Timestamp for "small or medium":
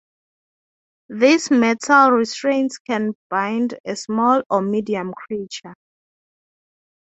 3.95-5.13